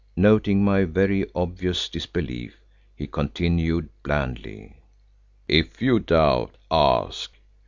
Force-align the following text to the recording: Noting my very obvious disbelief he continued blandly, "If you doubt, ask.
Noting 0.17 0.63
my 0.65 0.83
very 0.85 1.27
obvious 1.35 1.87
disbelief 1.87 2.59
he 2.95 3.05
continued 3.05 3.89
blandly, 4.01 4.77
"If 5.47 5.79
you 5.79 5.99
doubt, 5.99 6.55
ask. 6.71 7.31